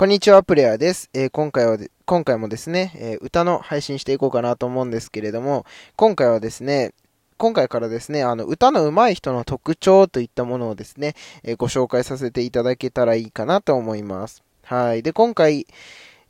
[0.00, 1.10] こんにちは、プレイヤーです。
[1.12, 6.94] えー、今回は今回もですね、えー、歌の配信していこうかなと思うんですけれども、今回はですね、
[7.36, 14.42] 今回からですね、あの、歌の上手い人の特徴といったものをですね、えー、ご紹介させていただけたらいいかなと思います。
[14.62, 15.02] はい。
[15.02, 15.66] で、今回、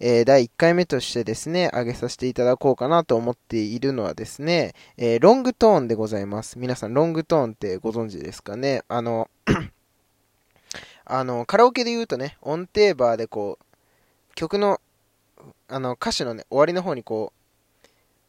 [0.00, 6.58] え、第1回目としてですね、上げさせていただこうかなと思っているのはですね、え、ロングトーンでございます。
[6.58, 8.82] 皆さん、ロングトーンってご存知ですかね？
[8.88, 9.30] あの、
[11.12, 14.80] あの、カラオケで言うとね、音程バーでこう、曲の、
[15.66, 17.32] あの、歌詞のね、終わりの方にこ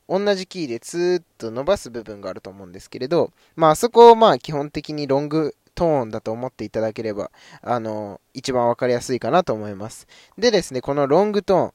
[0.09, 7.30] う、同じキーでツーッと伸ばす部分があると思うんですけれど、まあ、そこをまあ、基本的にロングトーンだと思っていただければ、
[7.62, 10.08] あの、一番わかりやすいかなと思います。
[10.39, 11.73] でですね、このロングト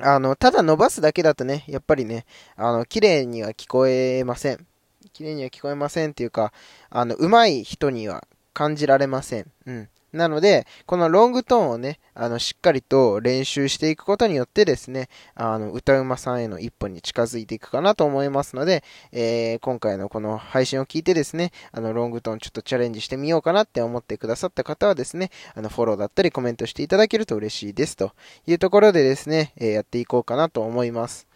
[0.00, 2.24] ーン、あの、ただ伸ばすだけだとね、やっぱりね、
[2.56, 4.66] あの、綺麗には聞こえません。
[5.12, 6.54] 綺麗には聞こえませんっていうか、
[6.88, 9.46] あの、上手い人には感じられません。
[9.66, 9.88] うん。
[10.12, 28.12] なので、このロングトーンをね、あの、しっかりと練習していくことによってですね、あの、歌うまさんへの一歩に近づいていくかなと思いますので、えー、今回のこの配信を聞いてですね、あの、ロングトーンちょっとチャレンジしてみようかなって思ってくださった方はですね、あの、フォローだったりコメントしていただけると嬉しいですと
[28.46, 31.26] いうところでですね、えー、やっていこうかなと思います。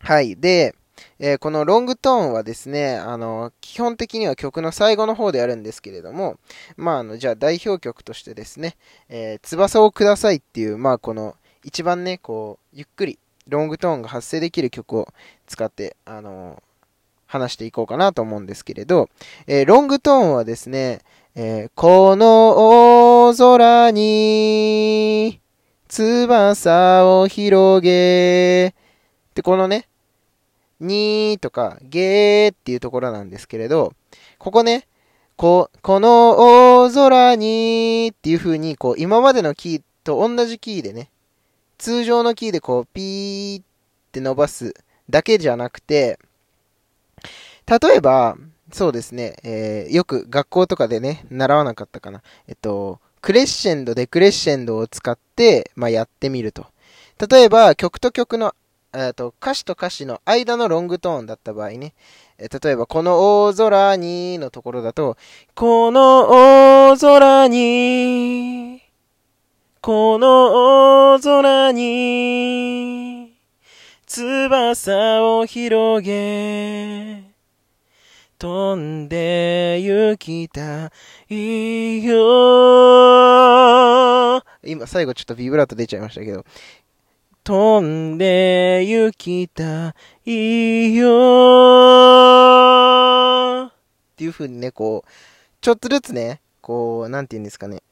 [0.00, 0.36] はい。
[0.36, 0.74] で、
[1.18, 6.38] えー、このロングトーンはですね、あの、基本的には曲の最後の方でやるんですけれども、
[6.76, 8.76] まあ、あの、じゃあ代表曲としてですね、
[9.08, 13.18] えー、翼をくださいっていう、まあ、この、一番ね、こう、ゆっくり、
[13.48, 15.08] ロングトーンが発生できる曲を
[15.46, 16.62] 使って、あの
[17.26, 19.08] 話していこうかなと思うんですけれど、
[19.46, 21.00] えー、ロングトーンはですね、
[21.34, 25.40] えこの大空に、
[25.88, 28.74] 翼を広げ、
[29.34, 29.88] で、このね、
[30.80, 33.92] にーとか、ゲーっていうところなんですけれど、
[34.38, 34.86] ここね、
[35.36, 41.10] こ、この大空にっていう風に、こう、今までのキーと同じキーでね、
[41.78, 43.64] 通常のキーでこう、ピーっ
[44.12, 44.74] て伸ばす
[45.08, 46.18] だけじゃなくて、
[47.66, 48.36] 例えば、
[48.72, 52.22] そうですね、えー、よく学校とかでね、習わなかったかな。
[52.46, 56.66] えっと、クレッシェンド、デクレッシェンドを使って、まあ、やってみると。
[57.28, 58.54] 例えば、曲と曲の
[59.00, 61.94] えっと、歌詞と歌詞の間のロングトーンだった場合ね、
[62.36, 65.16] え例えば、この大空にのところだと、
[65.54, 66.26] この
[66.90, 68.82] 大空に、
[69.80, 73.38] この大空に、
[74.06, 77.22] 翼を広げ、
[78.36, 80.90] 飛んで行きた
[81.28, 82.18] いよ。
[84.64, 86.44] 今、最後ちょっとビブラート出ちゃいましたけど、
[87.48, 89.94] 飛んで行きた
[90.26, 91.06] いよ
[93.66, 93.72] っ
[94.16, 95.10] ていう風にね、こう、
[95.62, 97.82] ちょっとずつね、こう、なんて言うんですかね。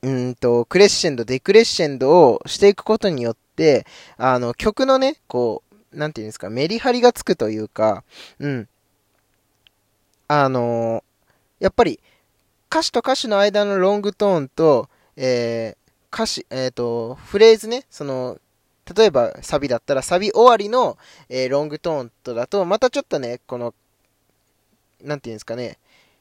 [0.00, 3.84] うんと、クレッシェンド、デクレッシェンドをしていくことによって、
[4.16, 8.04] あの、曲のね、こう、なんて言うんですか、メリハリがつくというか、
[8.38, 8.68] うん。
[10.28, 11.04] あの
[11.60, 12.00] やっぱり、
[12.70, 18.38] 歌詞と歌詞の間のロングトーンと、えー、歌詞、えっ、ー、と、フレーズね、その、
[18.96, 20.96] 例えばサビだったらサビ終わりの、
[21.28, 23.74] えー、ロングトーンとだと、またちょっとね、この、
[25.02, 25.78] なんていうんですかね、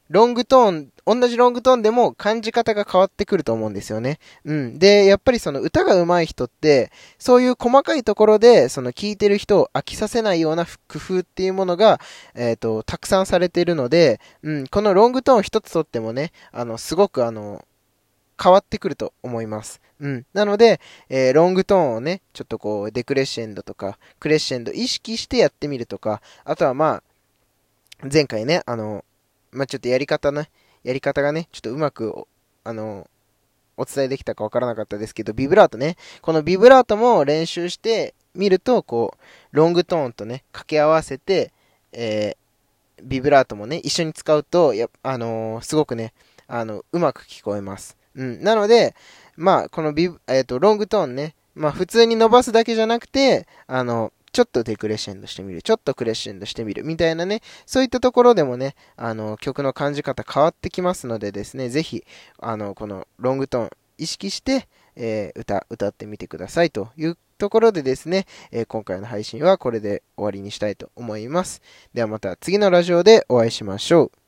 [0.10, 4.20] ロングトーン、同じロングトーンでも感じ方が変わってくると思うんですよね。
[4.46, 4.80] うん。
[4.80, 12.00] で、やっぱりその歌が上手い人って、そういう細かいところで、その聴いてる人を飽きさせないような工夫っていうものが、
[12.36, 17.66] えっ、ー、と、たくさんされているので、うん、このロングトーン一つとってもね、あの、すごくあの、
[18.42, 19.82] 変わってくると思います。
[20.00, 20.26] うん。
[20.34, 27.02] なので、えー、ロングトーンをね、ちょっとこう、デクレッシェンドとか、クレッシェンド意識してやってみるとか、あとはま
[28.02, 29.04] あ、前回ね、あの、
[29.52, 30.50] まあ、ちょっとやり方ね、
[30.84, 32.28] やり方がね、ちょっとうまく、
[32.64, 33.10] あの、
[33.76, 41.52] お伝えできたかわからなかったですけど、ビブラートね、このビブラートも練習してみると、こう、ロングトーンとね、掛け合わせて、
[41.92, 46.14] えー、ビブラートもね、一緒に使うと、や、あのー、すごくね、
[46.48, 47.98] あの、うまく聞こえます。
[48.18, 48.44] うん。
[48.44, 48.96] なので、
[49.38, 55.62] まあ、このビ、えっ、ー、と、ロングトーンね、まあ、普通に伸ばすだけじゃなくて、あの、ちょっとデクレッシェンドしてみる。
[55.62, 56.84] ちょっとクレッシェンドしてみる。
[56.84, 57.42] みたいなね。
[57.66, 62.04] そういったところでもね、あの、曲の感じ方変わってきますのでですね、ぜひ、
[62.40, 71.62] あの、このロングトーン意識して、えー、歌、歌ってみてくださいというところでですね、えー、今回の配信はこれで終わりにしたいと思います。
[71.94, 74.27] ではまた次のラジオでお会いしましょう。